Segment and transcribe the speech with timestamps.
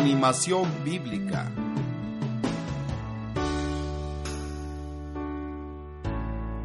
[0.00, 1.52] Animación bíblica.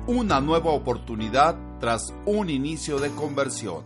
[0.07, 3.83] Una nueva oportunidad tras un inicio de conversión.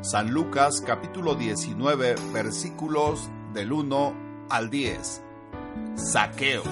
[0.00, 4.14] San Lucas capítulo 19 versículos del 1
[4.48, 5.22] al 10.
[5.96, 6.62] Saqueo.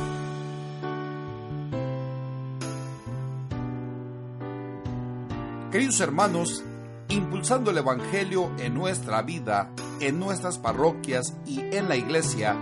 [5.71, 6.65] Queridos hermanos,
[7.09, 12.57] impulsando el Evangelio en nuestra vida, en nuestras parroquias y en la iglesia,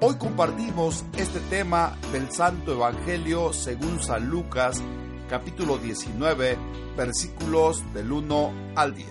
[0.00, 4.82] hoy compartimos este tema del Santo Evangelio según San Lucas,
[5.28, 6.58] capítulo 19,
[6.96, 9.08] versículos del 1 al 10,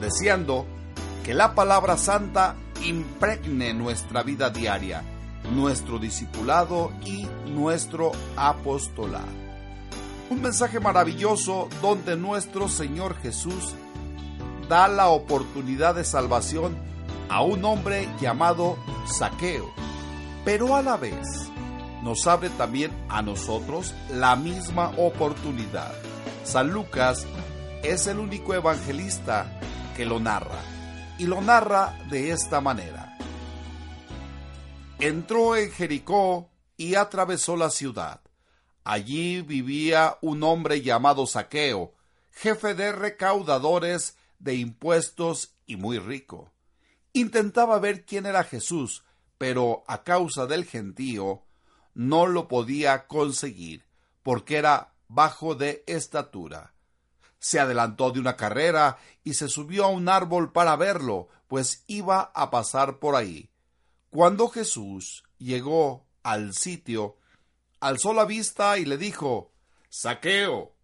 [0.00, 0.66] deseando
[1.24, 5.02] que la palabra santa impregne nuestra vida diaria,
[5.52, 9.40] nuestro discipulado y nuestro apostolado.
[10.30, 13.74] Un mensaje maravilloso donde nuestro Señor Jesús
[14.70, 16.78] da la oportunidad de salvación
[17.28, 19.68] a un hombre llamado Saqueo,
[20.44, 21.26] pero a la vez
[22.04, 25.92] nos abre también a nosotros la misma oportunidad.
[26.44, 27.26] San Lucas
[27.82, 29.60] es el único evangelista
[29.96, 30.60] que lo narra,
[31.18, 33.18] y lo narra de esta manera.
[35.00, 38.20] Entró en Jericó y atravesó la ciudad.
[38.84, 41.92] Allí vivía un hombre llamado Saqueo,
[42.30, 46.50] jefe de recaudadores de impuestos y muy rico.
[47.12, 49.04] Intentaba ver quién era Jesús,
[49.38, 51.44] pero a causa del gentío
[51.94, 53.84] no lo podía conseguir,
[54.22, 56.74] porque era bajo de estatura.
[57.38, 62.32] Se adelantó de una carrera y se subió a un árbol para verlo, pues iba
[62.34, 63.50] a pasar por ahí.
[64.10, 67.16] Cuando Jesús llegó al sitio,
[67.80, 69.52] alzó la vista y le dijo
[69.88, 70.74] Saqueo,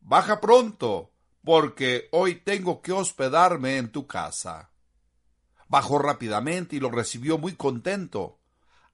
[0.00, 1.12] baja pronto,
[1.44, 4.70] porque hoy tengo que hospedarme en tu casa.
[5.68, 8.38] Bajó rápidamente y lo recibió muy contento.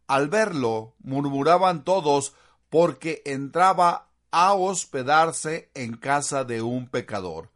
[0.07, 2.34] Al verlo, murmuraban todos
[2.69, 7.51] porque entraba a hospedarse en casa de un pecador.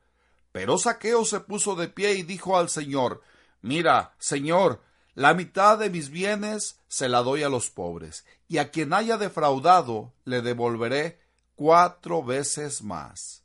[0.52, 3.22] Pero Saqueo se puso de pie y dijo al Señor
[3.62, 4.82] Mira, Señor,
[5.14, 9.18] la mitad de mis bienes se la doy a los pobres, y a quien haya
[9.18, 11.20] defraudado le devolveré
[11.56, 13.39] cuatro veces más.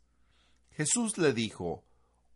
[0.75, 1.85] Jesús le dijo,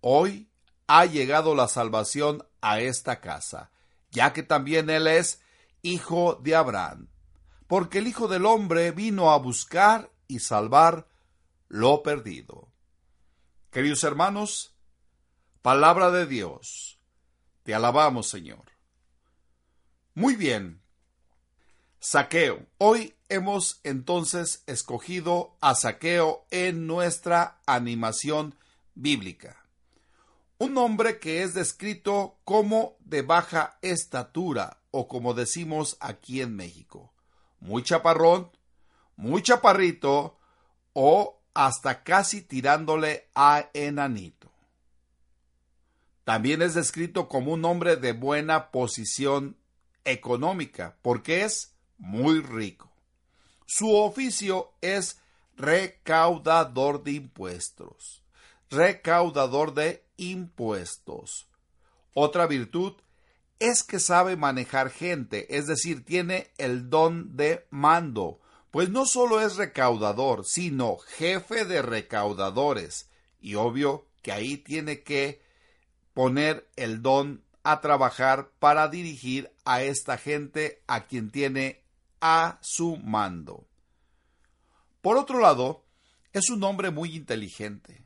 [0.01, 0.49] Hoy
[0.87, 3.71] ha llegado la salvación a esta casa,
[4.11, 5.41] ya que también él es
[5.81, 7.09] hijo de Abraham,
[7.67, 11.07] porque el Hijo del Hombre vino a buscar y salvar
[11.67, 12.71] lo perdido.
[13.71, 14.73] Queridos hermanos,
[15.61, 16.99] palabra de Dios,
[17.63, 18.65] te alabamos Señor.
[20.15, 20.81] Muy bien.
[22.01, 22.65] Saqueo.
[22.77, 28.55] Hoy hemos entonces escogido a Saqueo en nuestra animación
[28.95, 29.65] bíblica.
[30.59, 37.11] Un hombre que es descrito como de baja estatura o como decimos aquí en México.
[37.59, 38.49] Muy chaparrón,
[39.17, 40.37] muy chaparrito
[40.93, 44.49] o hasta casi tirándole a enanito.
[46.23, 49.57] También es descrito como un hombre de buena posición
[50.05, 52.91] económica, porque es muy rico.
[53.65, 55.19] Su oficio es
[55.55, 58.23] recaudador de impuestos.
[58.69, 61.47] Recaudador de impuestos.
[62.13, 62.93] Otra virtud
[63.59, 68.39] es que sabe manejar gente, es decir, tiene el don de mando,
[68.71, 73.09] pues no solo es recaudador, sino jefe de recaudadores.
[73.41, 75.41] Y obvio que ahí tiene que
[76.13, 81.83] poner el don a trabajar para dirigir a esta gente a quien tiene
[82.21, 83.67] a su mando.
[85.01, 85.85] Por otro lado,
[86.33, 88.05] es un hombre muy inteligente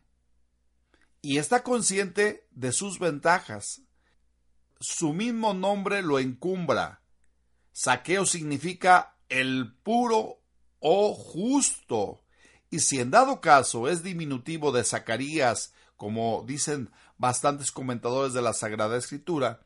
[1.22, 3.82] y está consciente de sus ventajas.
[4.80, 7.02] Su mismo nombre lo encumbra.
[7.72, 10.42] Saqueo significa el puro
[10.80, 12.24] o justo.
[12.70, 18.54] Y si en dado caso es diminutivo de Zacarías, como dicen bastantes comentadores de la
[18.54, 19.62] Sagrada Escritura,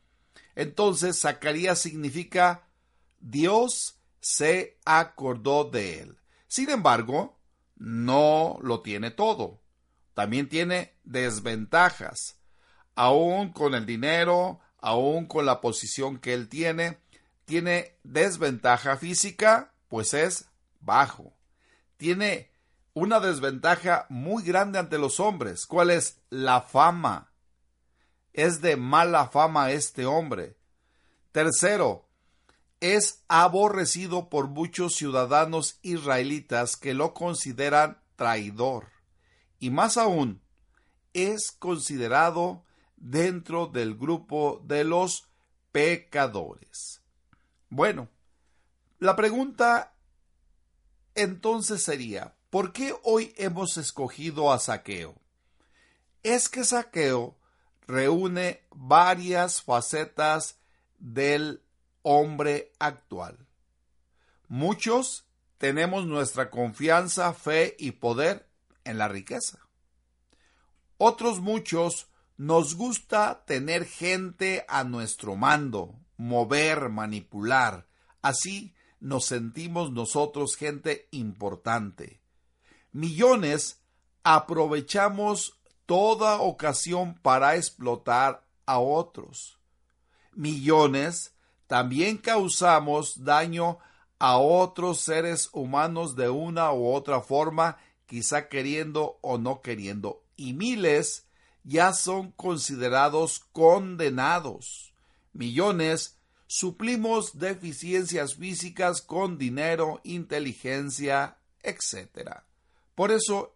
[0.56, 2.68] entonces Zacarías significa
[3.20, 3.97] Dios
[4.28, 6.18] se acordó de él.
[6.50, 7.40] Sin embargo,
[7.78, 9.62] no lo tiene todo.
[10.16, 12.36] También tiene desventajas.
[12.94, 17.00] Aún con el dinero, aún con la posición que él tiene,
[17.46, 20.50] tiene desventaja física, pues es
[20.82, 21.34] bajo.
[21.96, 22.52] Tiene
[22.94, 25.66] una desventaja muy grande ante los hombres.
[25.66, 26.20] ¿Cuál es?
[26.30, 27.32] La fama.
[28.34, 30.58] Es de mala fama este hombre.
[31.32, 32.07] Tercero,
[32.80, 38.90] es aborrecido por muchos ciudadanos israelitas que lo consideran traidor.
[39.60, 40.42] Y más aún,
[41.14, 42.64] es considerado
[42.96, 45.28] dentro del grupo de los
[45.72, 47.02] pecadores.
[47.70, 48.10] Bueno,
[49.00, 49.94] la pregunta
[51.16, 55.16] entonces sería, ¿por qué hoy hemos escogido a Saqueo?
[56.22, 57.36] Es que Saqueo
[57.88, 60.60] reúne varias facetas
[61.00, 61.64] del
[62.02, 63.48] hombre actual.
[64.48, 65.28] Muchos
[65.58, 68.50] tenemos nuestra confianza, fe y poder
[68.84, 69.68] en la riqueza.
[70.98, 77.88] Otros muchos nos gusta tener gente a nuestro mando, mover, manipular.
[78.22, 82.22] Así nos sentimos nosotros gente importante.
[82.92, 83.82] Millones
[84.24, 89.60] aprovechamos toda ocasión para explotar a otros.
[90.34, 91.36] Millones
[91.68, 93.80] también causamos daño
[94.20, 100.24] a otros seres humanos de una u otra forma, quizá queriendo o no queriendo.
[100.36, 101.28] Y miles
[101.64, 104.94] ya son considerados condenados.
[105.34, 106.18] Millones
[106.48, 112.42] suplimos deficiencias físicas con dinero, inteligencia, etc.
[112.96, 113.56] Por eso,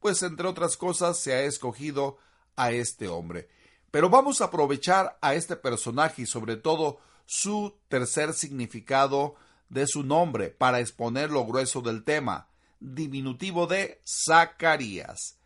[0.00, 2.18] pues entre otras cosas, se ha escogido
[2.56, 3.48] a este hombre.
[3.92, 9.36] Pero vamos a aprovechar a este personaje y sobre todo su tercer significado
[9.68, 12.48] de su nombre para exponer lo grueso del tema,
[12.80, 15.38] diminutivo de Zacarías.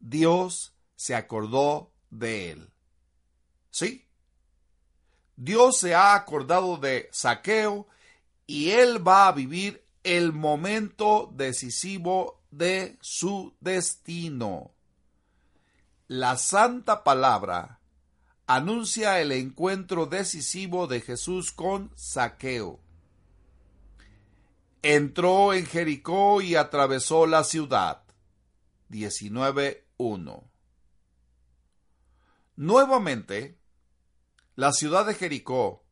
[0.00, 2.70] Dios se acordó de él.
[3.70, 4.06] ¿Sí?
[5.36, 7.88] Dios se ha acordado de Saqueo
[8.46, 14.72] y él va a vivir el momento decisivo de su destino.
[16.06, 17.80] La santa palabra
[18.46, 22.80] anuncia el encuentro decisivo de Jesús con Saqueo.
[24.82, 28.02] Entró en Jericó y atravesó la ciudad.
[28.90, 30.42] 19.1
[32.56, 33.58] Nuevamente,
[34.54, 35.82] la ciudad de Jericó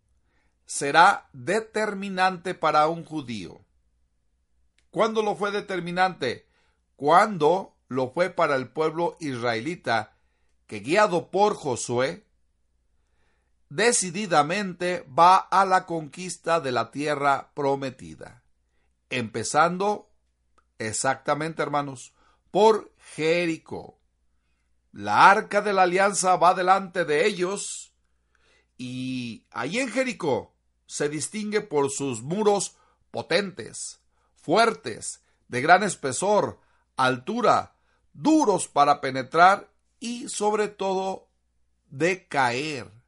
[0.67, 3.61] será determinante para un judío.
[4.91, 6.47] ¿Cuándo lo fue determinante?
[6.97, 10.17] Cuando lo fue para el pueblo israelita,
[10.67, 12.27] que guiado por Josué,
[13.75, 18.43] decididamente va a la conquista de la tierra prometida.
[19.09, 20.11] Empezando,
[20.79, 22.13] exactamente hermanos,
[22.51, 23.99] por Jericó.
[24.93, 27.95] La arca de la alianza va delante de ellos
[28.77, 30.55] y allí en Jericó
[30.85, 32.77] se distingue por sus muros
[33.11, 34.03] potentes,
[34.35, 36.61] fuertes, de gran espesor,
[36.97, 37.75] altura,
[38.13, 41.31] duros para penetrar y sobre todo
[41.89, 43.02] de caer.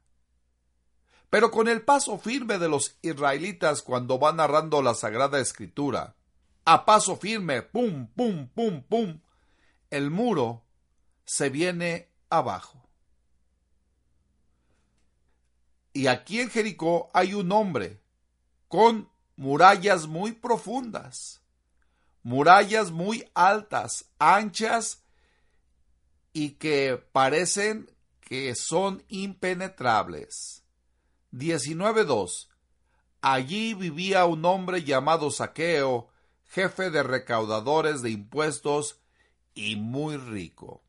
[1.35, 6.15] Pero con el paso firme de los israelitas cuando van narrando la Sagrada Escritura,
[6.63, 9.19] a paso firme, pum, pum, pum, pum,
[9.89, 10.63] el muro
[11.25, 12.87] se viene abajo.
[15.91, 17.99] Y aquí en Jericó hay un hombre
[18.69, 21.41] con murallas muy profundas,
[22.23, 25.03] murallas muy altas, anchas
[26.31, 30.64] y que parecen que son impenetrables.
[31.35, 32.47] 19.2.
[33.21, 36.09] Allí vivía un hombre llamado Saqueo,
[36.45, 39.01] jefe de recaudadores de impuestos
[39.53, 40.81] y muy rico.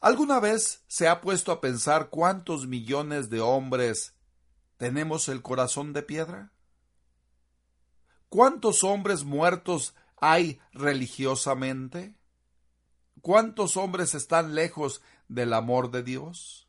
[0.00, 4.14] ¿Alguna vez se ha puesto a pensar cuántos millones de hombres
[4.76, 6.52] tenemos el corazón de piedra?
[8.28, 12.14] ¿Cuántos hombres muertos hay religiosamente?
[13.22, 16.67] ¿Cuántos hombres están lejos del amor de Dios?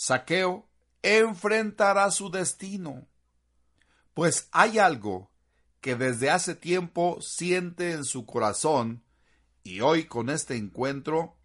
[0.00, 0.68] Saqueo
[1.02, 3.08] enfrentará su destino,
[4.14, 5.28] pues hay algo
[5.80, 9.02] que desde hace tiempo siente en su corazón
[9.64, 11.36] y hoy con este encuentro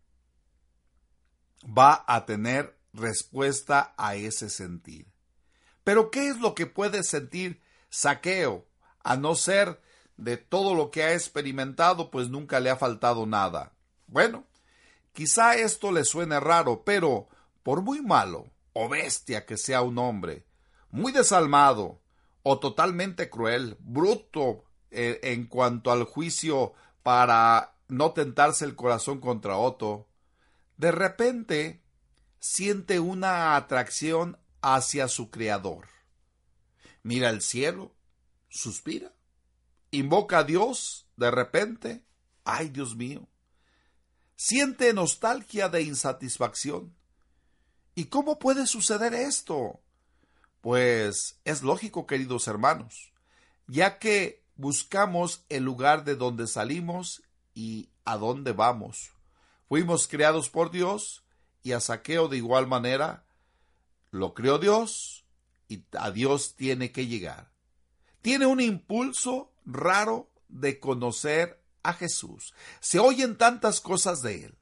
[1.66, 5.08] va a tener respuesta a ese sentir.
[5.84, 8.68] Pero ¿qué es lo que puede sentir Saqueo?
[9.04, 9.82] A no ser
[10.18, 13.74] de todo lo que ha experimentado, pues nunca le ha faltado nada.
[14.06, 14.46] Bueno,
[15.12, 17.30] quizá esto le suene raro, pero
[17.64, 20.46] por muy malo o bestia que sea un hombre,
[20.90, 22.02] muy desalmado
[22.44, 29.58] o totalmente cruel, bruto eh, en cuanto al juicio para no tentarse el corazón contra
[29.58, 30.08] otro,
[30.78, 31.82] de repente
[32.40, 35.88] siente una atracción hacia su Creador.
[37.04, 37.96] Mira el cielo,
[38.50, 39.14] suspira,
[39.92, 42.04] invoca a Dios, de repente,
[42.44, 43.28] ay Dios mío,
[44.36, 46.96] siente nostalgia de insatisfacción.
[47.96, 49.80] ¿Y cómo puede suceder esto?
[50.62, 53.12] Pues es lógico, queridos hermanos,
[53.68, 57.22] ya que buscamos el lugar de donde salimos
[57.54, 59.12] y a dónde vamos.
[59.68, 61.24] Fuimos creados por Dios
[61.64, 63.26] y a Saqueo de igual manera
[64.12, 65.26] lo creó Dios
[65.68, 67.52] y a Dios tiene que llegar.
[68.22, 72.54] Tiene un impulso raro de conocer a Jesús.
[72.80, 74.58] Se oyen tantas cosas de él.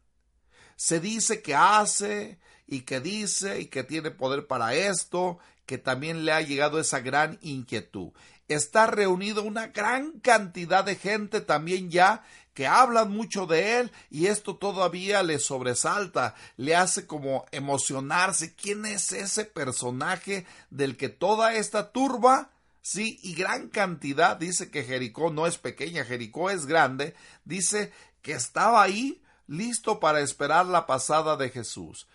[0.76, 2.40] Se dice que hace
[2.72, 7.02] y que dice y que tiene poder para esto, que también le ha llegado esa
[7.02, 8.14] gran inquietud.
[8.48, 12.24] Está reunido una gran cantidad de gente también ya
[12.54, 18.56] que hablan mucho de él y esto todavía le sobresalta, le hace como emocionarse.
[18.56, 22.52] ¿Quién es ese personaje del que toda esta turba
[22.84, 27.14] Sí, y gran cantidad, dice que Jericó no es pequeña, Jericó es grande,
[27.46, 32.08] dice que estaba ahí listo para esperar la pasada de Jesús.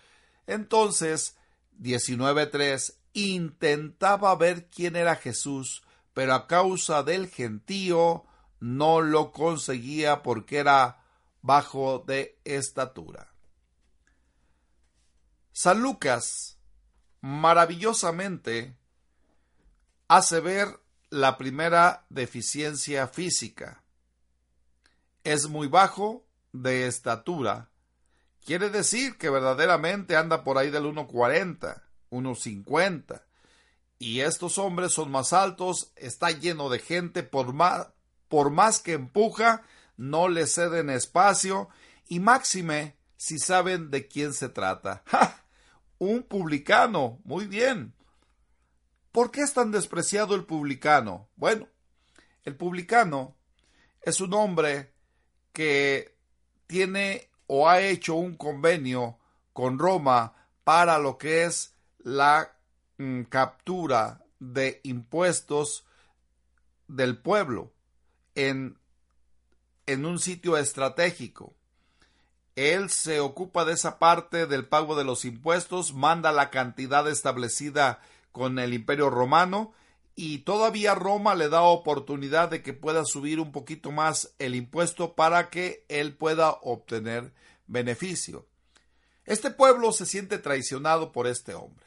[0.47, 1.37] Entonces,
[1.79, 8.25] 19.3, intentaba ver quién era Jesús, pero a causa del gentío
[8.59, 11.03] no lo conseguía porque era
[11.41, 13.33] bajo de estatura.
[15.51, 16.57] San Lucas
[17.21, 18.75] maravillosamente
[20.07, 23.83] hace ver la primera deficiencia física.
[25.23, 27.69] Es muy bajo de estatura.
[28.47, 33.21] Quiere decir que verdaderamente anda por ahí del 1,40, 1,50.
[33.99, 37.89] Y estos hombres son más altos, está lleno de gente, por más,
[38.29, 39.63] por más que empuja,
[39.97, 41.67] no le ceden espacio,
[42.07, 45.03] y máxime si saben de quién se trata.
[45.07, 45.43] ¡Ja!
[45.97, 47.95] Un publicano, muy bien.
[49.11, 51.27] ¿Por qué es tan despreciado el publicano?
[51.35, 51.67] Bueno,
[52.45, 53.35] el publicano
[54.01, 54.93] es un hombre
[55.51, 56.15] que
[56.65, 59.17] tiene o ha hecho un convenio
[59.53, 62.53] con Roma para lo que es la
[62.97, 65.85] mm, captura de impuestos
[66.87, 67.71] del pueblo
[68.35, 68.77] en,
[69.85, 71.53] en un sitio estratégico.
[72.55, 77.99] Él se ocupa de esa parte del pago de los impuestos, manda la cantidad establecida
[78.31, 79.73] con el imperio romano
[80.19, 85.13] y todavía Roma le da oportunidad de que pueda subir un poquito más el impuesto
[85.13, 87.31] para que él pueda obtener
[87.67, 88.47] beneficio.
[89.25, 91.85] Este pueblo se siente traicionado por este hombre.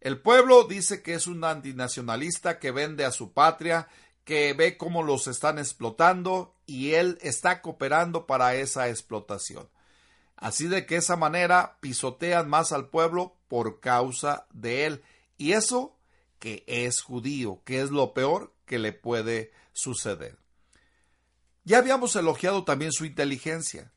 [0.00, 3.86] El pueblo dice que es un antinacionalista que vende a su patria,
[4.24, 9.68] que ve cómo los están explotando y él está cooperando para esa explotación.
[10.36, 15.02] Así de que esa manera pisotean más al pueblo por causa de él
[15.36, 15.98] y eso
[16.42, 20.36] que es judío, que es lo peor que le puede suceder.
[21.62, 23.92] Ya habíamos elogiado también su inteligencia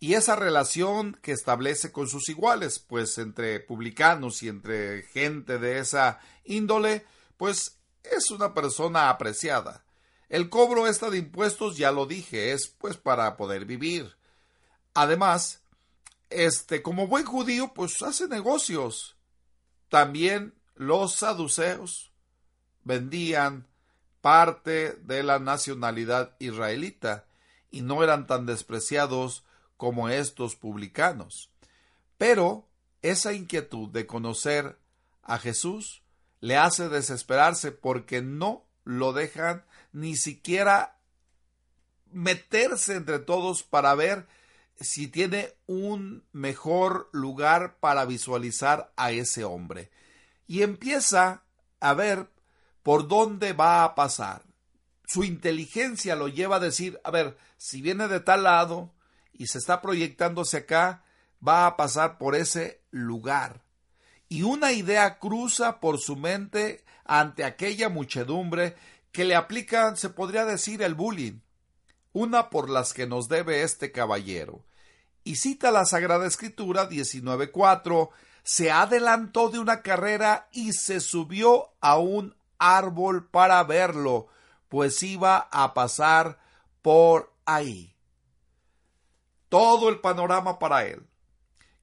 [0.00, 5.78] y esa relación que establece con sus iguales, pues entre publicanos y entre gente de
[5.78, 7.06] esa índole,
[7.36, 9.84] pues es una persona apreciada.
[10.28, 14.16] El cobro esta de impuestos, ya lo dije, es pues para poder vivir.
[14.92, 15.62] Además,
[16.30, 19.16] este, como buen judío, pues hace negocios
[19.88, 22.12] también los saduceos
[22.82, 23.66] vendían
[24.20, 27.26] parte de la nacionalidad israelita
[27.70, 29.44] y no eran tan despreciados
[29.76, 31.50] como estos publicanos.
[32.16, 32.68] Pero
[33.02, 34.78] esa inquietud de conocer
[35.22, 36.02] a Jesús
[36.40, 40.98] le hace desesperarse porque no lo dejan ni siquiera
[42.10, 44.26] meterse entre todos para ver
[44.80, 49.90] si tiene un mejor lugar para visualizar a ese hombre.
[50.46, 51.42] Y empieza
[51.80, 52.30] a ver
[52.82, 54.42] por dónde va a pasar.
[55.06, 58.92] Su inteligencia lo lleva a decir, a ver, si viene de tal lado
[59.32, 61.04] y se está proyectándose acá,
[61.46, 63.62] va a pasar por ese lugar.
[64.28, 68.76] Y una idea cruza por su mente ante aquella muchedumbre
[69.12, 71.40] que le aplican, se podría decir, el bullying
[72.14, 74.64] una por las que nos debe este caballero.
[75.24, 78.10] Y cita la Sagrada Escritura 19.4,
[78.44, 84.28] se adelantó de una carrera y se subió a un árbol para verlo,
[84.68, 86.38] pues iba a pasar
[86.82, 87.96] por ahí.
[89.48, 91.06] Todo el panorama para él.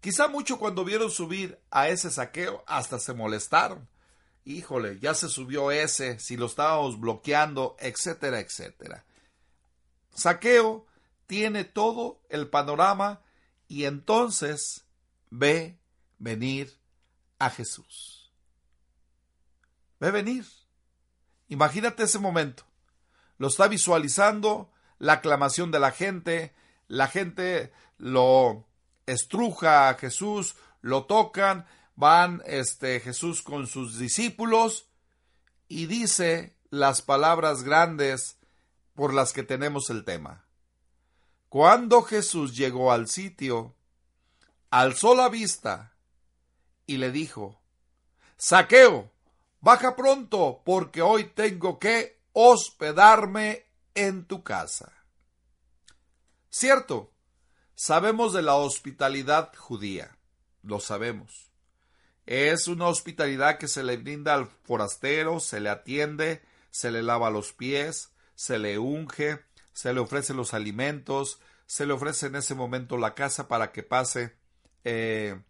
[0.01, 3.89] Quizá mucho cuando vieron subir a ese saqueo hasta se molestaron.
[4.43, 9.05] híjole, ya se subió ese, si lo estábamos bloqueando, etcétera, etcétera.
[10.13, 10.85] Saqueo
[11.27, 13.21] tiene todo el panorama
[13.67, 14.85] y entonces
[15.29, 15.80] ve
[16.21, 16.71] venir
[17.39, 18.31] a Jesús.
[19.99, 20.45] Ve venir.
[21.49, 22.63] Imagínate ese momento.
[23.37, 26.53] Lo está visualizando, la aclamación de la gente,
[26.87, 28.67] la gente lo
[29.07, 34.85] estruja a Jesús, lo tocan, van este Jesús con sus discípulos
[35.67, 38.37] y dice las palabras grandes
[38.93, 40.45] por las que tenemos el tema.
[41.49, 43.75] Cuando Jesús llegó al sitio,
[44.69, 45.90] alzó la vista
[46.91, 47.61] y le dijo,
[48.35, 49.09] Saqueo,
[49.61, 54.91] baja pronto, porque hoy tengo que hospedarme en tu casa.
[56.49, 57.13] Cierto,
[57.75, 60.17] sabemos de la hospitalidad judía,
[60.63, 61.53] lo sabemos.
[62.25, 67.29] Es una hospitalidad que se le brinda al forastero, se le atiende, se le lava
[67.29, 69.39] los pies, se le unge,
[69.71, 73.81] se le ofrece los alimentos, se le ofrece en ese momento la casa para que
[73.81, 74.35] pase
[74.83, 75.41] eh,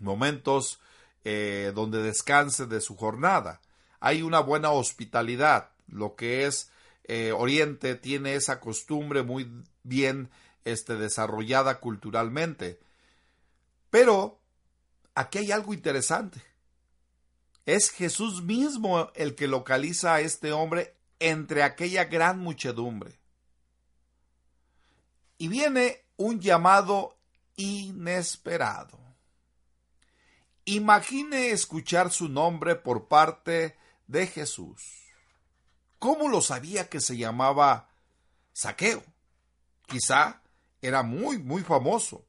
[0.00, 0.80] momentos
[1.24, 3.60] eh, donde descanse de su jornada.
[4.00, 5.70] Hay una buena hospitalidad.
[5.88, 6.70] Lo que es
[7.04, 9.50] eh, Oriente tiene esa costumbre muy
[9.82, 10.30] bien
[10.64, 12.78] este, desarrollada culturalmente.
[13.90, 14.38] Pero
[15.14, 16.42] aquí hay algo interesante.
[17.66, 23.18] Es Jesús mismo el que localiza a este hombre entre aquella gran muchedumbre.
[25.38, 27.16] Y viene un llamado
[27.56, 29.07] inesperado.
[30.70, 34.82] Imagine escuchar su nombre por parte de Jesús.
[35.98, 37.88] ¿Cómo lo sabía que se llamaba
[38.52, 39.02] Saqueo?
[39.86, 40.42] Quizá
[40.82, 42.26] era muy, muy famoso.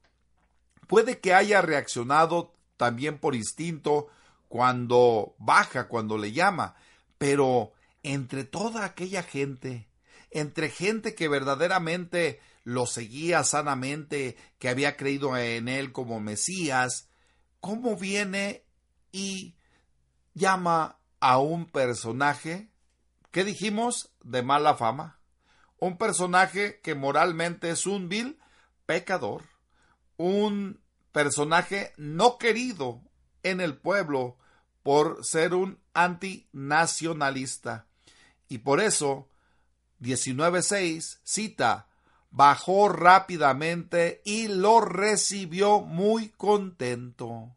[0.88, 4.08] Puede que haya reaccionado también por instinto
[4.48, 6.76] cuando baja, cuando le llama,
[7.18, 9.90] pero entre toda aquella gente,
[10.32, 17.09] entre gente que verdaderamente lo seguía sanamente, que había creído en él como Mesías,
[17.60, 18.64] ¿cómo viene
[19.12, 19.56] y
[20.34, 22.70] llama a un personaje,
[23.32, 24.12] ¿qué dijimos?
[24.24, 25.20] De mala fama.
[25.80, 28.40] Un personaje que moralmente es un vil
[28.86, 29.44] pecador.
[30.18, 33.02] Un personaje no querido
[33.44, 34.38] en el pueblo
[34.84, 37.88] por ser un antinacionalista.
[38.48, 39.30] Y por eso
[40.02, 41.89] 19.6 cita,
[42.32, 47.56] bajó rápidamente y lo recibió muy contento.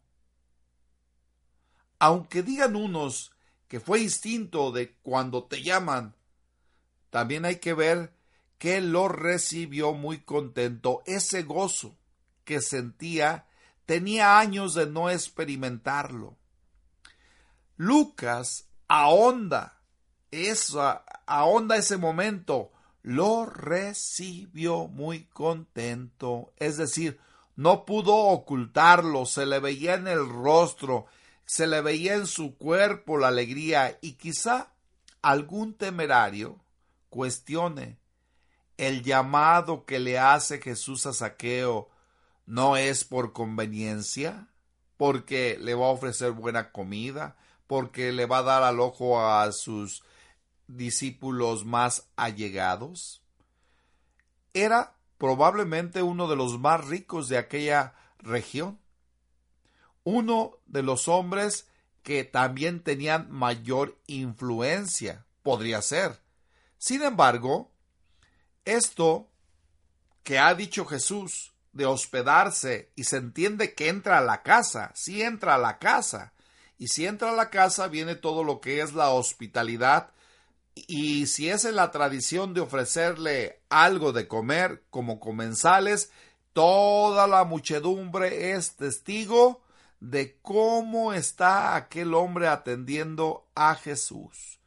[1.99, 3.33] Aunque digan unos
[3.69, 6.15] que fue instinto de cuando te llaman,
[7.11, 8.13] también hay que ver
[8.59, 11.03] que lo recibió muy contento.
[11.07, 11.97] Ese gozo
[12.45, 13.47] que sentía
[13.87, 16.37] tenía años de no experimentarlo.
[17.77, 19.81] Lucas ahonda
[20.31, 22.72] esa, ahonda ese momento,
[23.03, 27.19] lo recibió muy contento, es decir,
[27.57, 31.07] no pudo ocultarlo, se le veía en el rostro,
[31.45, 34.73] se le veía en su cuerpo la alegría y quizá
[35.21, 36.61] algún temerario
[37.11, 37.99] cuestione
[38.77, 41.89] el llamado que le hace Jesús a Saqueo.
[42.47, 44.49] No es por conveniencia,
[44.97, 47.37] porque le va a ofrecer buena comida,
[47.67, 50.03] porque le va a dar al ojo a sus
[50.77, 53.23] discípulos más allegados.
[54.55, 58.79] Era probablemente uno de los más ricos de aquella región,
[60.05, 61.69] uno de los hombres
[62.03, 66.21] que también tenían mayor influencia, podría ser.
[66.79, 67.71] Sin embargo,
[68.65, 69.29] esto
[70.25, 75.23] que ha dicho Jesús de hospedarse y se entiende que entra a la casa, si
[75.23, 76.33] entra a la casa,
[76.79, 80.11] y si entra a la casa viene todo lo que es la hospitalidad,
[80.75, 86.11] y si es en la tradición de ofrecerle algo de comer como comensales,
[86.53, 89.63] toda la muchedumbre es testigo
[90.01, 94.61] de cómo está aquel hombre atendiendo a Jesús.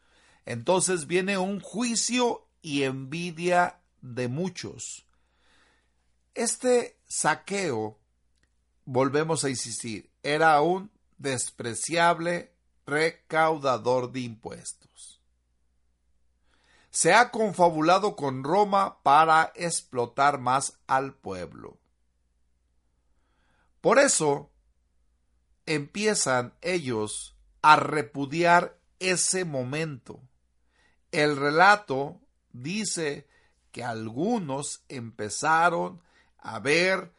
[0.46, 5.06] Entonces viene un juicio y envidia de muchos.
[6.36, 8.00] Este saqueo,
[8.86, 12.54] volvemos a insistir, era un despreciable
[12.86, 14.85] recaudador de impuestos.
[16.96, 21.78] Se ha confabulado con Roma para explotar más al pueblo.
[23.82, 24.50] Por eso
[25.66, 30.22] empiezan ellos a repudiar ese momento.
[31.12, 32.22] El relato
[32.54, 33.28] dice
[33.74, 36.02] que algunos empezaron
[36.38, 37.12] a ver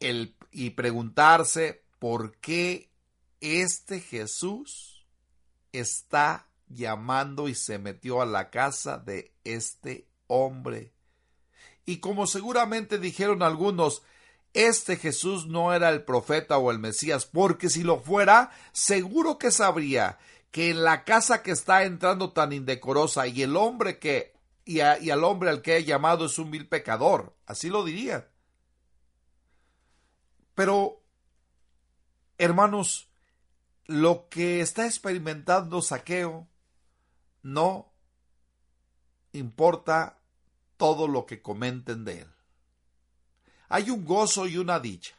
[0.00, 2.90] el, y preguntarse por qué
[3.40, 5.06] este Jesús
[5.70, 10.92] está llamando y se metió a la casa de este hombre.
[11.84, 14.02] Y como seguramente dijeron algunos,
[14.54, 19.50] este Jesús no era el profeta o el Mesías, porque si lo fuera, seguro que
[19.50, 20.18] sabría
[20.50, 25.24] que en la casa que está entrando tan indecorosa y el hombre que y, al
[25.24, 28.28] hombre al que he llamado es un vil pecador, así lo diría.
[30.54, 31.02] Pero,
[32.38, 33.08] hermanos,
[33.86, 36.46] lo que está experimentando Saqueo
[37.42, 37.92] no
[39.32, 40.18] importa
[40.76, 42.28] todo lo que comenten de él.
[43.68, 45.14] Hay un gozo y una dicha.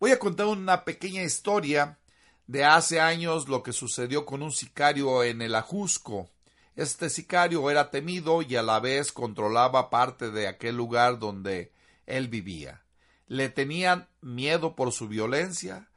[0.00, 1.98] Voy a contar una pequeña historia
[2.46, 6.30] de hace años lo que sucedió con un sicario en el Ajusco.
[6.74, 11.72] Este sicario era temido y a la vez controlaba parte de aquel lugar donde
[12.06, 12.82] él vivía.
[13.26, 15.88] Le tenían miedo por su violencia,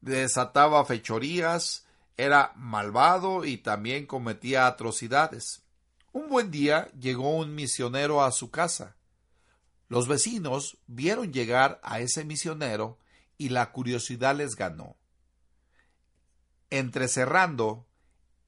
[0.00, 1.85] desataba fechorías,
[2.16, 5.62] era malvado y también cometía atrocidades.
[6.12, 8.96] Un buen día llegó un misionero a su casa.
[9.88, 12.98] Los vecinos vieron llegar a ese misionero
[13.38, 14.96] y la curiosidad les ganó.
[16.70, 17.86] Entrecerrando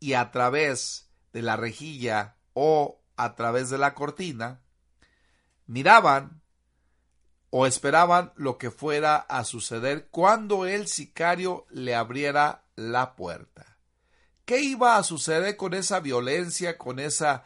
[0.01, 4.61] y a través de la rejilla o a través de la cortina,
[5.67, 6.41] miraban
[7.51, 13.79] o esperaban lo que fuera a suceder cuando el sicario le abriera la puerta.
[14.45, 17.45] ¿Qué iba a suceder con esa violencia, con esa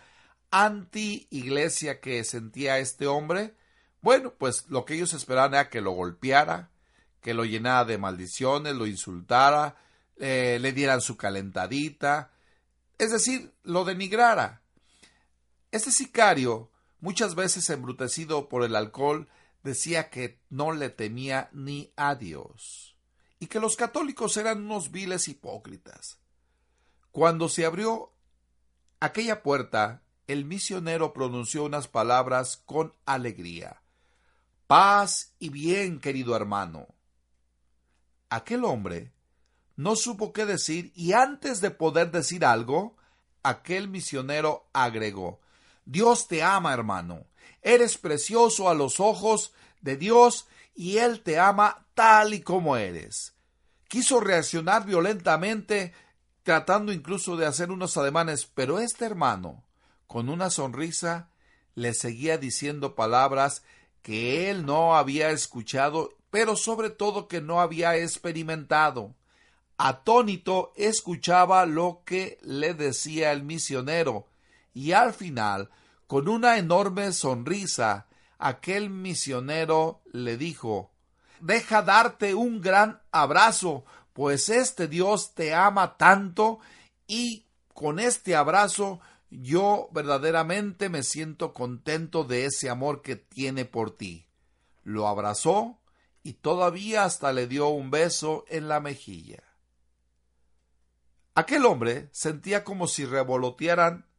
[0.50, 3.54] anti-iglesia que sentía este hombre?
[4.00, 6.70] Bueno, pues lo que ellos esperaban era que lo golpeara,
[7.20, 9.76] que lo llenara de maldiciones, lo insultara,
[10.18, 12.32] eh, le dieran su calentadita,
[12.98, 14.62] es decir, lo denigrara.
[15.72, 19.28] Este sicario, muchas veces embrutecido por el alcohol,
[19.62, 22.96] decía que no le temía ni a Dios
[23.38, 26.18] y que los católicos eran unos viles hipócritas.
[27.10, 28.12] Cuando se abrió
[29.00, 33.82] aquella puerta, el misionero pronunció unas palabras con alegría.
[34.66, 36.86] Paz y bien, querido hermano.
[38.30, 39.12] Aquel hombre
[39.76, 42.96] no supo qué decir y antes de poder decir algo,
[43.42, 45.42] aquel misionero agregó
[45.84, 47.26] Dios te ama, hermano.
[47.62, 53.34] Eres precioso a los ojos de Dios y Él te ama tal y como eres.
[53.88, 55.92] Quiso reaccionar violentamente,
[56.42, 59.64] tratando incluso de hacer unos ademanes, pero este hermano,
[60.06, 61.30] con una sonrisa,
[61.74, 63.62] le seguía diciendo palabras
[64.02, 69.14] que él no había escuchado, pero sobre todo que no había experimentado.
[69.76, 74.26] Atónito escuchaba lo que le decía el misionero,
[74.74, 75.70] y al final
[76.12, 80.92] con una enorme sonrisa, aquel misionero le dijo
[81.40, 86.58] Deja darte un gran abrazo, pues este Dios te ama tanto
[87.06, 93.96] y con este abrazo yo verdaderamente me siento contento de ese amor que tiene por
[93.96, 94.28] ti.
[94.82, 95.80] Lo abrazó
[96.22, 99.42] y todavía hasta le dio un beso en la mejilla.
[101.34, 104.11] Aquel hombre sentía como si revolotearan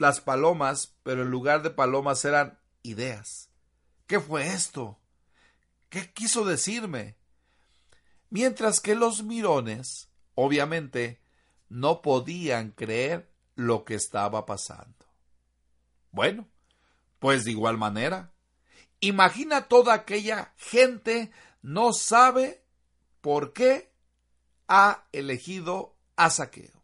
[0.00, 3.50] las palomas, pero en lugar de palomas eran ideas.
[4.06, 4.98] ¿Qué fue esto?
[5.90, 7.16] ¿Qué quiso decirme?
[8.30, 11.20] Mientras que los mirones, obviamente,
[11.68, 15.04] no podían creer lo que estaba pasando.
[16.12, 16.48] Bueno,
[17.18, 18.32] pues de igual manera,
[19.00, 22.64] imagina toda aquella gente no sabe
[23.20, 23.92] por qué
[24.66, 26.79] ha elegido a Saqueo.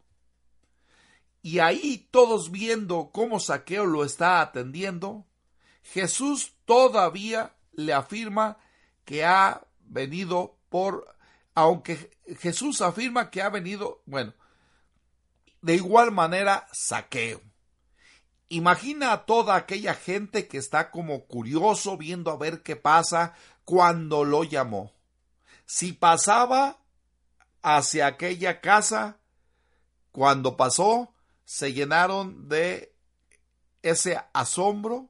[1.47, 5.25] Y ahí todos viendo cómo Saqueo lo está atendiendo,
[5.81, 8.57] Jesús todavía le afirma
[9.05, 11.15] que ha venido por,
[11.55, 14.33] aunque Jesús afirma que ha venido, bueno,
[15.61, 17.39] de igual manera Saqueo.
[18.49, 24.25] Imagina a toda aquella gente que está como curioso viendo a ver qué pasa cuando
[24.25, 24.91] lo llamó.
[25.65, 26.79] Si pasaba
[27.61, 29.19] hacia aquella casa,
[30.11, 31.13] cuando pasó,
[31.47, 32.93] se llenaron de
[33.81, 35.07] ese asombro.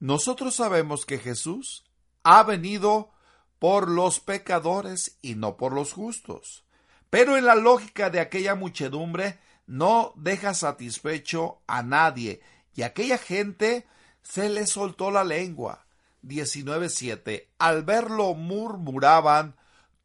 [0.00, 1.84] Nosotros sabemos que Jesús
[2.24, 3.12] ha venido
[3.60, 6.64] por los pecadores y no por los justos.
[7.10, 12.42] Pero en la lógica de aquella muchedumbre no deja satisfecho a nadie
[12.74, 13.86] y aquella gente
[14.24, 15.86] se le soltó la lengua.
[16.24, 17.46] 19.7.
[17.58, 19.54] Al verlo murmuraban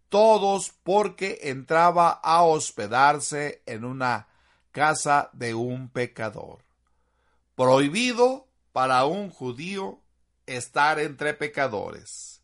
[0.10, 4.28] todos porque entraba a hospedarse en una
[4.72, 6.60] casa de un pecador.
[7.56, 10.00] Prohibido para un judío
[10.46, 12.42] estar entre pecadores.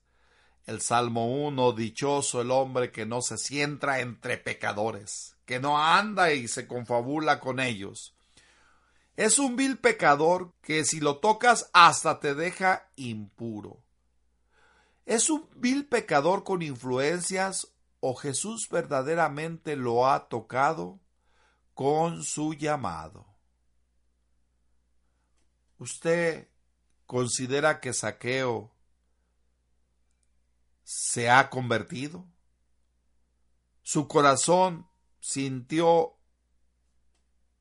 [0.66, 6.34] El Salmo 1, dichoso el hombre que no se sienta entre pecadores, que no anda
[6.34, 8.16] y se confabula con ellos.
[9.16, 13.85] Es un vil pecador que si lo tocas hasta te deja impuro.
[15.06, 21.00] Es un vil pecador con influencias o Jesús verdaderamente lo ha tocado
[21.74, 23.28] con su llamado.
[25.78, 26.50] ¿Usted
[27.06, 28.74] considera que Saqueo
[30.84, 32.26] se ha convertido?
[33.84, 34.88] Su corazón
[35.20, 36.16] sintió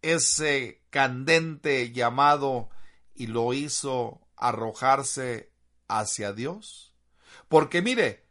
[0.01, 2.71] ese candente llamado
[3.15, 5.53] y lo hizo arrojarse
[5.89, 6.94] hacia Dios.
[7.49, 8.25] Porque mire,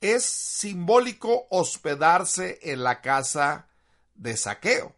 [0.00, 3.68] es simbólico hospedarse en la casa
[4.14, 4.94] de saqueo.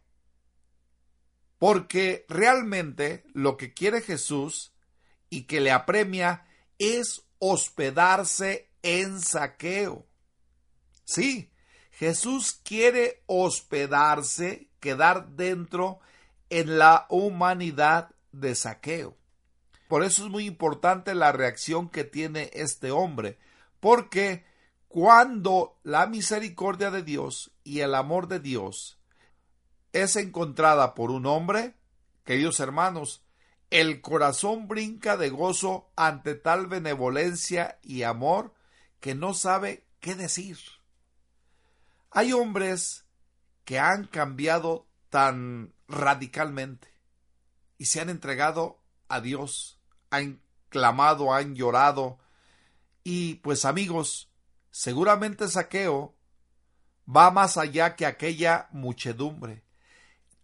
[1.59, 4.73] Porque realmente lo que quiere Jesús
[5.31, 6.47] y que le apremia
[6.79, 10.07] es hospedarse en saqueo.
[11.05, 11.51] Sí,
[11.93, 16.01] Jesús quiere hospedarse, quedar dentro
[16.51, 19.17] en la humanidad de saqueo.
[19.89, 23.39] Por eso es muy importante la reacción que tiene este hombre,
[23.81, 24.45] porque
[24.89, 28.99] cuando la misericordia de Dios y el amor de Dios
[29.93, 31.75] es encontrada por un hombre,
[32.25, 33.23] queridos hermanos,
[33.71, 38.55] el corazón brinca de gozo ante tal benevolencia y amor
[39.01, 40.59] que no sabe qué decir.
[42.11, 43.05] Hay hombres
[43.65, 46.89] que han cambiado tan radicalmente
[47.79, 49.79] y se han entregado a Dios,
[50.11, 52.19] han clamado, han llorado
[53.05, 54.31] y pues amigos,
[54.71, 56.15] seguramente Saqueo
[57.07, 59.63] va más allá que aquella muchedumbre.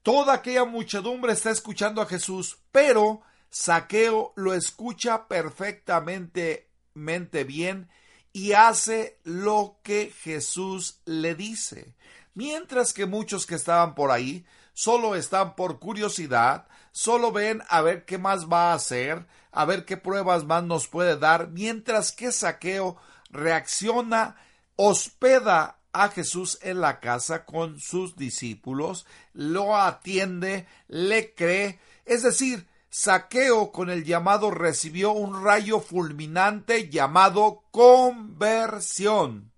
[0.03, 7.89] Toda aquella muchedumbre está escuchando a Jesús, pero Saqueo lo escucha perfectamente bien
[8.33, 11.95] y hace lo que Jesús le dice.
[12.35, 18.05] Mientras que muchos que estaban por ahí solo están por curiosidad, solo ven a ver
[18.05, 22.33] qué más va a hacer, a ver qué pruebas más nos puede dar, mientras que
[22.33, 22.97] Saqueo
[23.31, 24.37] reacciona,
[24.77, 32.69] hospeda a Jesús en la casa con sus discípulos, lo atiende, le cree, es decir,
[32.91, 39.53] Saqueo con el llamado recibió un rayo fulminante llamado conversión.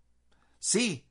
[0.58, 1.06] Sí,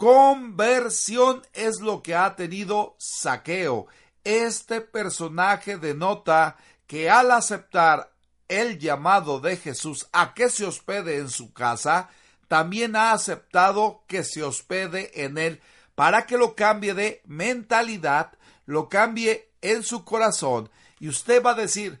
[0.00, 3.86] conversión es lo que ha tenido Saqueo.
[4.24, 8.10] Este personaje denota que al aceptar
[8.48, 12.08] el llamado de Jesús a que se hospede en su casa,
[12.48, 15.60] también ha aceptado que se hospede en él
[15.94, 18.32] para que lo cambie de mentalidad,
[18.64, 22.00] lo cambie en su corazón y usted va a decir,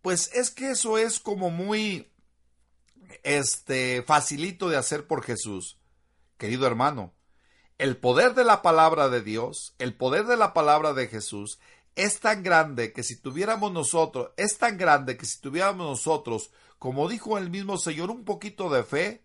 [0.00, 2.08] pues es que eso es como muy
[3.24, 5.76] este facilito de hacer por Jesús.
[6.38, 7.15] Querido hermano,
[7.78, 11.58] el poder de la palabra de Dios, el poder de la palabra de Jesús
[11.94, 17.08] es tan grande que si tuviéramos nosotros, es tan grande que si tuviéramos nosotros, como
[17.08, 19.24] dijo el mismo Señor, un poquito de fe,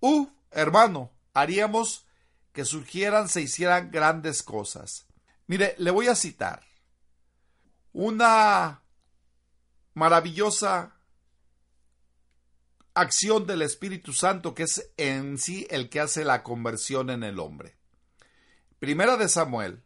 [0.00, 2.06] uh, hermano, haríamos
[2.52, 5.06] que surgieran, se hicieran grandes cosas.
[5.46, 6.62] Mire, le voy a citar
[7.92, 8.82] una
[9.94, 10.96] maravillosa
[12.94, 17.38] acción del Espíritu Santo que es en sí el que hace la conversión en el
[17.38, 17.81] hombre.
[18.82, 19.80] Primera de Samuel,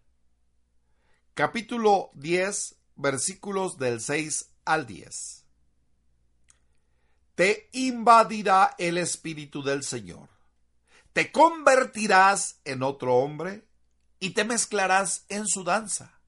[1.35, 5.45] capítulo 10, versículos del 6 al 10.
[7.35, 10.31] Te invadirá el Espíritu del Señor.
[11.13, 13.67] Te convertirás en otro hombre
[14.19, 16.19] y te mezclarás en su danza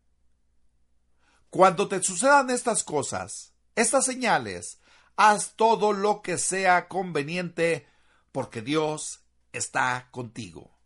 [1.49, 4.79] cuando te sucedan estas cosas, estas señales,
[5.17, 7.89] haz todo lo que sea conveniente,
[8.31, 9.21] porque Dios
[9.55, 10.78] está contigo.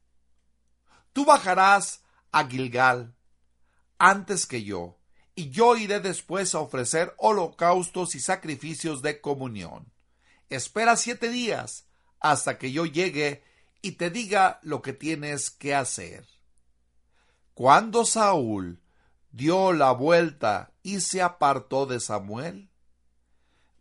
[1.13, 3.15] Tú bajarás a Gilgal
[3.99, 4.99] antes que yo,
[5.35, 9.93] y yo iré después a ofrecer holocaustos y sacrificios de comunión.
[10.51, 11.87] Espera siete días
[12.21, 13.45] hasta que yo llegue
[13.81, 16.27] y te diga lo que tienes que hacer.
[17.55, 18.81] Cuando Saúl
[19.31, 22.69] dio la vuelta y se apartó de Samuel,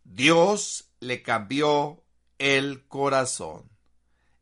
[0.04, 2.02] Dios le cambió
[2.38, 3.70] el corazón.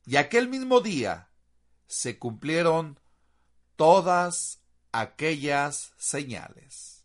[0.06, 1.29] Y aquel mismo día
[1.90, 2.98] se cumplieron
[3.76, 7.04] todas aquellas señales.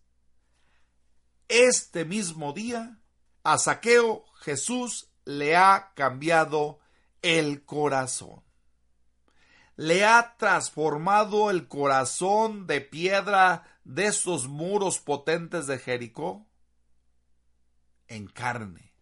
[1.49, 2.99] Este mismo día,
[3.43, 6.79] a Saqueo Jesús le ha cambiado
[7.21, 8.45] el corazón
[9.77, 16.45] le ha transformado el corazón de piedra de esos muros potentes de Jericó
[18.07, 18.93] en carne.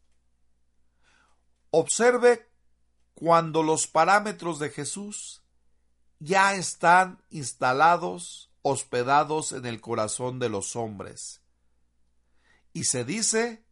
[1.69, 2.49] Observe
[3.13, 5.42] cuando los parámetros de Jesús
[6.23, 11.41] ya están instalados, hospedados en el corazón de los hombres.
[12.71, 13.65] Y se dice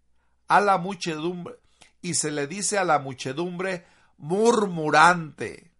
[0.47, 1.55] a la muchedumbre,
[2.01, 3.85] y se le dice a la muchedumbre
[4.17, 5.71] murmurante.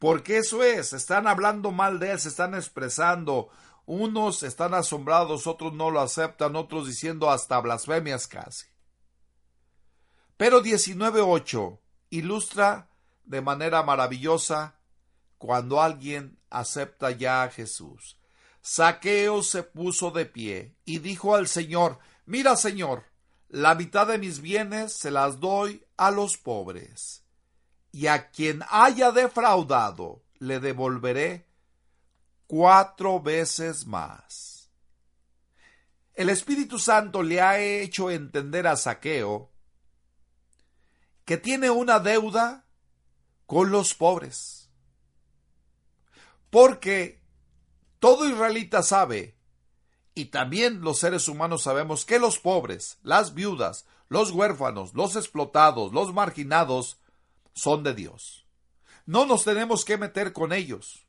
[0.00, 3.48] Porque eso es, están hablando mal de él, se están expresando.
[3.86, 8.66] Unos están asombrados, otros no lo aceptan, otros diciendo hasta blasfemias casi.
[10.36, 11.78] Pero 19.8
[12.10, 12.90] ilustra
[13.24, 14.75] de manera maravillosa
[15.38, 18.18] cuando alguien acepta ya a Jesús.
[18.60, 23.04] Saqueo se puso de pie y dijo al Señor, Mira, Señor,
[23.48, 27.24] la mitad de mis bienes se las doy a los pobres,
[27.92, 31.46] y a quien haya defraudado le devolveré
[32.46, 34.70] cuatro veces más.
[36.14, 39.52] El Espíritu Santo le ha hecho entender a Saqueo
[41.24, 42.64] que tiene una deuda
[43.46, 44.65] con los pobres.
[46.50, 47.20] Porque
[47.98, 49.36] todo israelita sabe,
[50.14, 55.92] y también los seres humanos sabemos, que los pobres, las viudas, los huérfanos, los explotados,
[55.92, 56.98] los marginados,
[57.54, 58.46] son de Dios.
[59.04, 61.06] No nos tenemos que meter con ellos,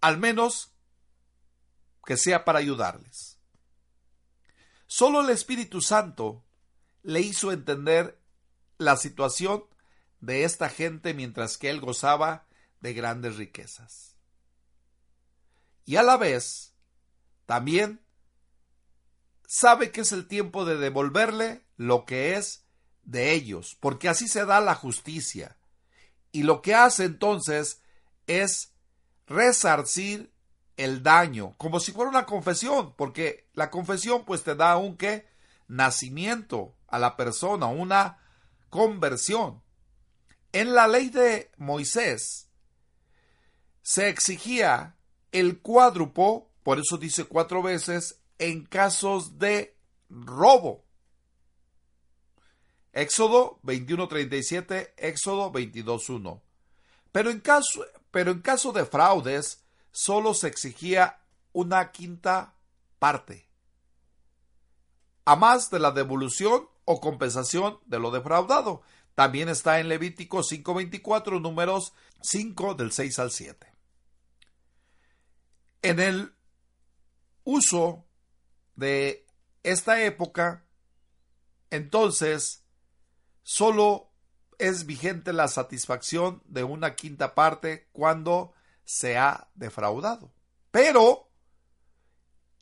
[0.00, 0.72] al menos
[2.04, 3.38] que sea para ayudarles.
[4.86, 6.44] Solo el Espíritu Santo
[7.02, 8.20] le hizo entender
[8.78, 9.64] la situación
[10.20, 12.46] de esta gente mientras que él gozaba
[12.80, 14.11] de grandes riquezas.
[15.84, 16.74] Y a la vez,
[17.46, 18.00] también
[19.46, 22.64] sabe que es el tiempo de devolverle lo que es
[23.02, 25.56] de ellos, porque así se da la justicia.
[26.30, 27.82] Y lo que hace entonces
[28.26, 28.72] es
[29.26, 30.32] resarcir
[30.76, 35.26] el daño, como si fuera una confesión, porque la confesión pues te da un qué
[35.68, 38.18] nacimiento a la persona, una
[38.70, 39.62] conversión.
[40.52, 42.48] En la ley de Moisés
[43.82, 44.96] se exigía
[45.32, 49.76] el cuádrupo, por eso dice cuatro veces, en casos de
[50.08, 50.84] robo.
[52.92, 56.42] Éxodo 21:37, Éxodo 22:1.
[57.10, 61.20] Pero en caso, pero en caso de fraudes, solo se exigía
[61.52, 62.54] una quinta
[62.98, 63.48] parte.
[65.24, 68.82] A más de la devolución o compensación de lo defraudado.
[69.14, 71.92] También está en Levítico 5.24, números
[72.22, 73.71] 5 del 6 al 7.
[75.82, 76.34] En el
[77.44, 78.04] uso
[78.76, 79.26] de
[79.62, 80.64] esta época,
[81.70, 82.64] entonces,
[83.42, 84.10] solo
[84.58, 88.52] es vigente la satisfacción de una quinta parte cuando
[88.84, 90.32] se ha defraudado.
[90.70, 91.28] Pero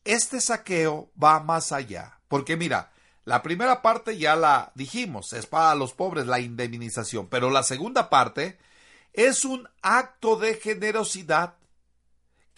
[0.04, 2.92] este saqueo va más allá, porque mira,
[3.24, 8.08] la primera parte ya la dijimos, es para los pobres la indemnización, pero la segunda
[8.08, 8.58] parte
[9.12, 11.54] es un acto de generosidad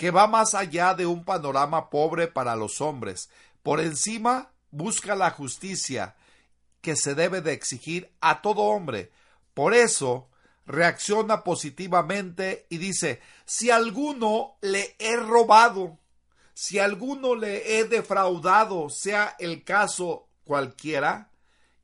[0.03, 3.31] que va más allá de un panorama pobre para los hombres.
[3.62, 6.17] Por encima busca la justicia
[6.81, 9.12] que se debe de exigir a todo hombre.
[9.55, 10.29] Por eso
[10.67, 16.01] reacciona positivamente y dice, si alguno le he robado,
[16.53, 21.31] si alguno le he defraudado, sea el caso cualquiera,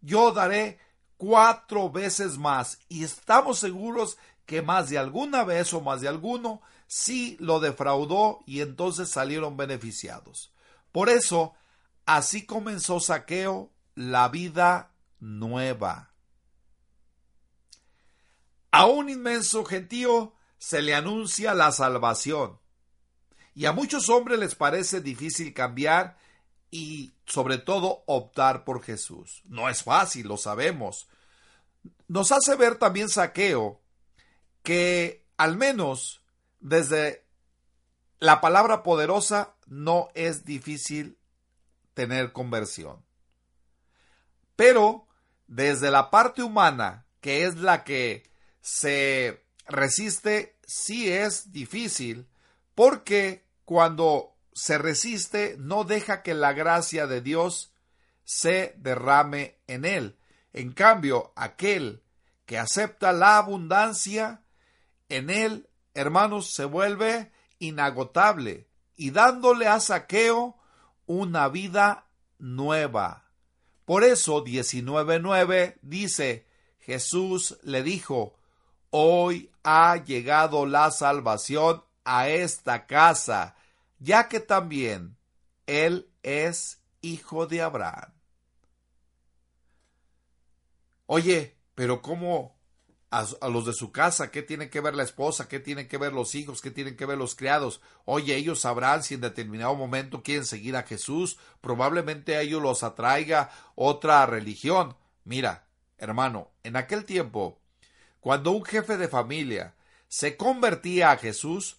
[0.01, 0.81] yo daré
[1.19, 2.81] cuatro veces más.
[2.89, 8.41] Y estamos seguros que más de alguna vez o más de alguno sí lo defraudó
[8.47, 10.55] y entonces salieron beneficiados.
[10.91, 11.53] Por eso,
[12.07, 16.15] así comenzó Saqueo la vida nueva.
[18.71, 22.59] A un inmenso gentío se le anuncia la salvación.
[23.55, 26.17] Y a muchos hombres les parece difícil cambiar
[26.71, 29.43] y sobre todo optar por Jesús.
[29.45, 31.07] No es fácil, lo sabemos.
[32.07, 33.83] Nos hace ver también saqueo
[34.69, 36.21] que al menos
[36.61, 37.25] desde
[38.19, 41.17] la palabra poderosa no es difícil
[41.95, 43.03] tener conversión.
[44.57, 45.09] Pero
[45.47, 52.29] desde la parte humana, que es la que se resiste, sí es difícil,
[52.75, 57.73] porque cuando se resiste, no deja que la gracia de Dios
[58.23, 60.19] se derrame en él.
[60.53, 62.03] En cambio, aquel
[62.45, 64.43] que acepta la abundancia,
[65.09, 70.57] en él, hermanos, se vuelve inagotable y dándole a saqueo
[71.07, 72.07] una vida
[72.39, 73.25] nueva.
[73.85, 76.47] Por eso 19.9 dice,
[76.81, 78.37] Jesús le dijo,
[78.91, 83.57] hoy ha llegado la salvación a esta casa,
[83.99, 85.17] ya que también
[85.67, 88.13] él es hijo de Abraham.
[91.07, 92.58] Oye, pero ¿cómo
[93.11, 96.13] a, los de su casa, qué tiene que ver la esposa, qué tienen que ver
[96.13, 97.81] los hijos, qué tienen que ver los criados.
[98.05, 102.83] Oye, ellos sabrán si en determinado momento quieren seguir a Jesús, probablemente a ellos los
[102.83, 104.97] atraiga otra religión.
[105.25, 107.59] Mira, hermano, en aquel tiempo,
[108.21, 109.75] cuando un jefe de familia
[110.09, 111.79] se convertía a Jesús,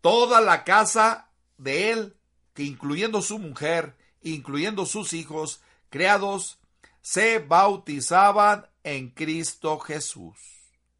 [0.00, 2.16] toda la casa de él,
[2.54, 5.60] que incluyendo su mujer, incluyendo sus hijos,
[5.90, 6.58] criados,
[7.00, 10.57] se bautizaban en Cristo Jesús.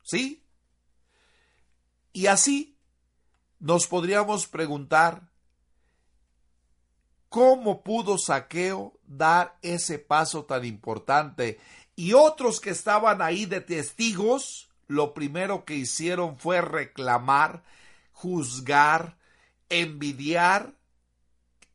[0.08, 0.42] ¿Sí?
[2.14, 2.78] Y así
[3.58, 5.28] nos podríamos preguntar,
[7.28, 11.60] ¿cómo pudo Saqueo dar ese paso tan importante?
[11.94, 17.62] Y otros que estaban ahí de testigos, lo primero que hicieron fue reclamar,
[18.12, 19.18] juzgar,
[19.68, 20.72] envidiar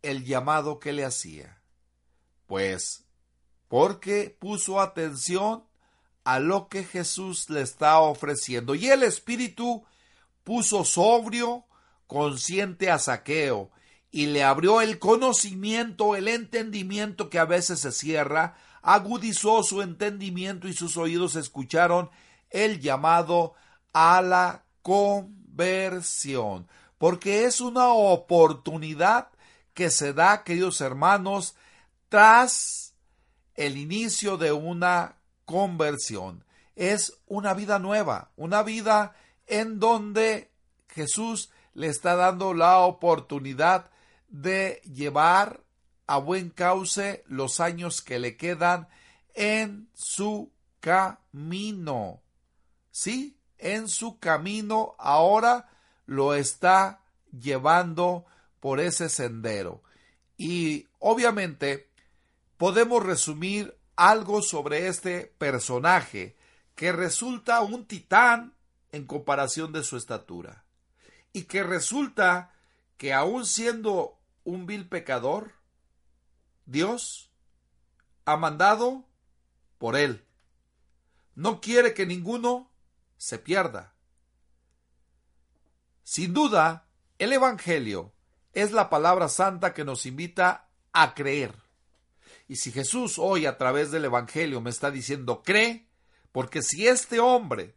[0.02, 1.62] el llamado que le hacía.
[2.48, 3.06] Pues,
[3.68, 5.66] porque puso atención
[6.24, 8.76] a lo que Jesús le está ofreciendo.
[8.76, 9.84] Y el Espíritu
[10.44, 11.66] puso sobrio,
[12.08, 13.72] consciente a saqueo,
[14.12, 20.68] y le abrió el conocimiento, el entendimiento que a veces se cierra, agudizó su entendimiento
[20.68, 22.12] y sus oídos escucharon
[22.52, 23.56] el llamado
[23.92, 26.68] a la conversión,
[26.98, 29.30] porque es una oportunidad
[29.74, 31.56] que se da, queridos hermanos,
[32.10, 32.94] tras
[33.56, 36.44] el inicio de una conversión.
[36.76, 39.16] Es una vida nueva, una vida
[39.48, 40.52] en donde
[40.90, 43.90] Jesús le está dando la oportunidad
[44.28, 45.62] de llevar
[46.08, 48.88] a buen cauce los años que le quedan
[49.34, 52.22] en su camino.
[52.92, 55.70] Sí, en su camino ahora
[56.06, 58.26] lo está llevando
[58.60, 59.82] por ese sendero.
[60.38, 61.90] Y obviamente
[62.58, 66.36] podemos resumir algo sobre este personaje
[66.76, 68.56] que resulta un titán
[68.92, 70.64] en comparación de su estatura
[71.32, 72.54] y que resulta
[72.98, 75.54] que aun siendo un vil pecador,
[76.66, 77.32] Dios
[78.26, 79.06] ha mandado
[79.78, 80.26] por él.
[81.36, 82.72] No quiere que ninguno
[83.18, 83.94] se pierda.
[86.04, 86.88] Sin duda,
[87.18, 88.14] el Evangelio
[88.54, 91.63] es la palabra santa que nos invita a creer.
[92.48, 95.88] Y si Jesús hoy a través del Evangelio me está diciendo, cree,
[96.32, 97.76] porque si este hombre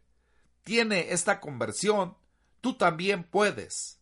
[0.63, 2.17] tiene esta conversión,
[2.61, 3.99] tú también puedes.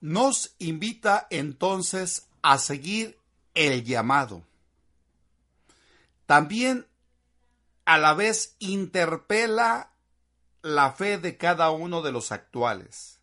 [0.00, 3.18] Nos invita entonces a seguir
[3.54, 4.42] el llamado.
[6.26, 6.86] También
[7.84, 9.90] a la vez interpela
[10.62, 13.20] la fe de cada uno de los actuales.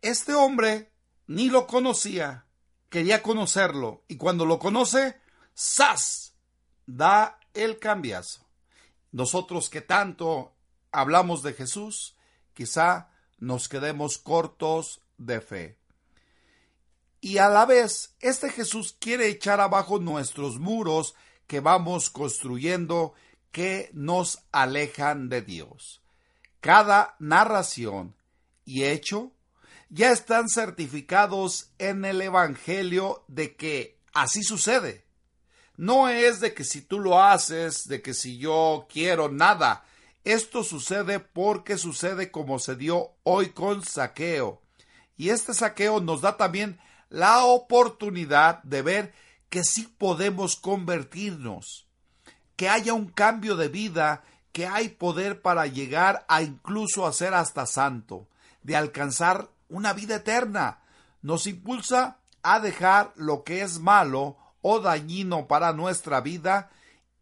[0.00, 0.90] Este hombre
[1.28, 2.44] ni lo conocía,
[2.92, 5.18] quería conocerlo y cuando lo conoce,
[5.58, 6.34] ¡zas!
[6.86, 8.46] da el cambiazo.
[9.12, 10.52] Nosotros que tanto
[10.92, 12.16] hablamos de Jesús,
[12.52, 15.78] quizá nos quedemos cortos de fe.
[17.22, 21.14] Y a la vez, este Jesús quiere echar abajo nuestros muros
[21.46, 23.14] que vamos construyendo
[23.52, 26.02] que nos alejan de Dios.
[26.60, 28.14] Cada narración
[28.66, 29.32] y hecho
[29.92, 35.04] ya están certificados en el Evangelio de que así sucede.
[35.76, 39.84] No es de que si tú lo haces, de que si yo quiero nada.
[40.24, 44.62] Esto sucede porque sucede como se dio hoy con saqueo.
[45.18, 46.80] Y este saqueo nos da también
[47.10, 49.14] la oportunidad de ver
[49.50, 51.86] que sí podemos convertirnos,
[52.56, 57.34] que haya un cambio de vida, que hay poder para llegar a incluso a ser
[57.34, 58.26] hasta santo,
[58.62, 60.82] de alcanzar una vida eterna.
[61.22, 66.70] Nos impulsa a dejar lo que es malo o dañino para nuestra vida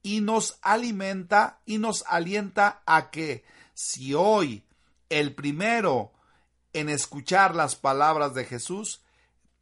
[0.02, 3.44] y nos alimenta y nos alienta a que
[3.74, 4.64] si hoy
[5.08, 6.12] el primero
[6.72, 9.02] en escuchar las palabras de Jesús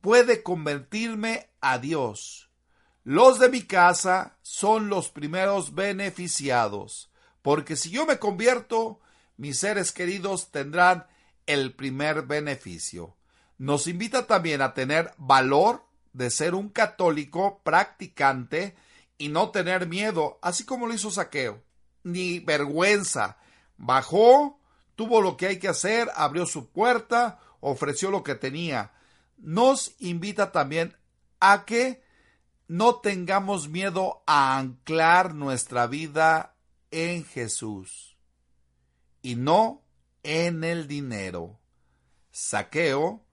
[0.01, 2.51] puede convertirme a Dios.
[3.05, 7.11] Los de mi casa son los primeros beneficiados,
[7.43, 9.01] porque si yo me convierto,
[9.37, 11.07] mis seres queridos tendrán
[11.49, 13.17] el primer beneficio.
[13.57, 18.77] Nos invita también a tener valor de ser un católico practicante
[19.17, 21.65] y no tener miedo, así como lo hizo Saqueo,
[22.05, 23.39] ni vergüenza.
[23.79, 24.61] Bajó,
[24.95, 28.93] tuvo lo que hay que hacer, abrió su puerta, ofreció lo que tenía.
[29.39, 30.97] Nos invita también
[31.41, 32.03] a que
[32.69, 36.55] no tengamos miedo a anclar nuestra vida
[36.91, 38.17] en Jesús
[39.23, 39.88] y no
[40.23, 41.59] en el dinero.
[42.31, 43.25] Saqueo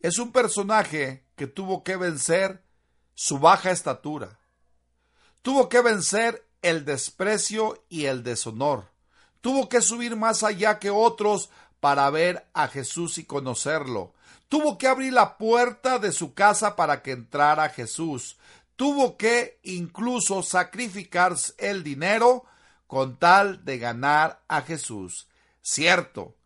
[0.00, 2.64] es un personaje que tuvo que vencer
[3.14, 4.38] su baja estatura.
[5.42, 8.90] Tuvo que vencer el desprecio y el deshonor.
[9.40, 11.50] Tuvo que subir más allá que otros
[11.80, 14.14] para ver a Jesús y conocerlo.
[14.48, 18.36] Tuvo que abrir la puerta de su casa para que entrara Jesús.
[18.76, 22.44] Tuvo que incluso sacrificar el dinero
[22.86, 25.28] con tal de ganar a Jesús.
[25.62, 26.36] Cierto,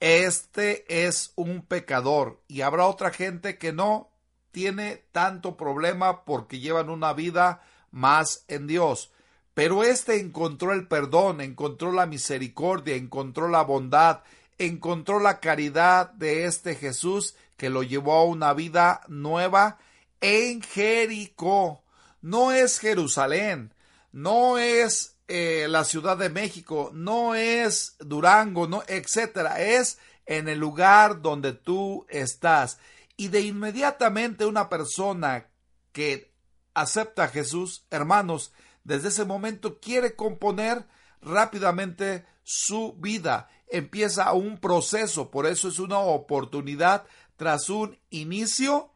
[0.00, 4.10] este es un pecador y habrá otra gente que no
[4.50, 9.12] tiene tanto problema porque llevan una vida más en Dios.
[9.54, 14.20] Pero este encontró el perdón, encontró la misericordia, encontró la bondad,
[14.58, 19.78] encontró la caridad de este Jesús que lo llevó a una vida nueva
[20.20, 21.82] en Jericó.
[22.22, 23.74] No es Jerusalén,
[24.12, 30.58] no es eh, la Ciudad de México, no es Durango, no, etcétera, es en el
[30.58, 32.78] lugar donde tú estás.
[33.16, 35.48] Y de inmediatamente una persona
[35.92, 36.34] que
[36.74, 38.52] acepta a Jesús, hermanos,
[38.84, 40.86] desde ese momento quiere componer
[41.22, 43.48] rápidamente su vida.
[43.68, 47.06] Empieza un proceso, por eso es una oportunidad
[47.36, 48.92] tras un inicio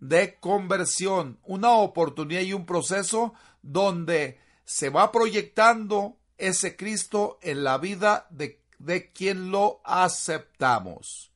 [0.00, 7.78] de conversión, una oportunidad y un proceso donde se va proyectando ese Cristo en la
[7.78, 11.32] vida de, de quien lo aceptamos.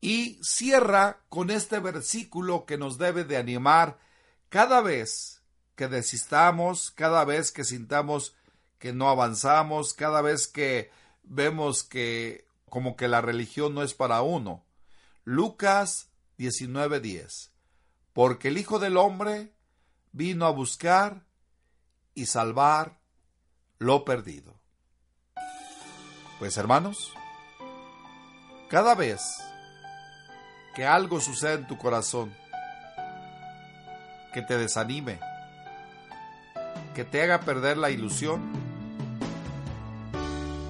[0.00, 3.98] Y cierra con este versículo que nos debe de animar
[4.48, 5.42] cada vez
[5.76, 8.34] que desistamos, cada vez que sintamos
[8.78, 10.90] que no avanzamos, cada vez que
[11.22, 14.64] vemos que como que la religión no es para uno.
[15.24, 17.50] Lucas 19:10.
[18.12, 19.52] Porque el Hijo del Hombre
[20.12, 21.24] vino a buscar
[22.14, 22.98] y salvar
[23.78, 24.54] lo perdido.
[26.38, 27.12] Pues hermanos,
[28.68, 29.20] cada vez
[30.74, 32.34] que algo suceda en tu corazón,
[34.32, 35.20] que te desanime,
[36.94, 38.40] que te haga perder la ilusión,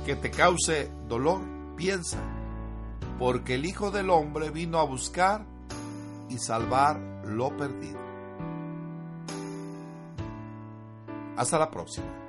[0.05, 1.40] que te cause dolor,
[1.76, 2.18] piensa,
[3.18, 5.47] porque el Hijo del Hombre vino a buscar
[6.28, 8.01] y salvar lo perdido.
[11.43, 12.22] Hasta la próxima.